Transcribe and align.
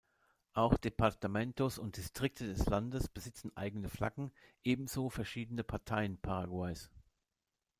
Auch 0.53 0.79
Departamentos 0.79 1.77
und 1.77 1.95
Distrikte 1.97 2.47
des 2.47 2.65
Landes 2.65 3.07
besitzen 3.07 3.55
eigene 3.55 3.87
Flaggen, 3.87 4.31
ebenso 4.63 5.09
verschiedene 5.11 5.63
Parteien 5.63 6.17
Paraguays. 6.17 6.89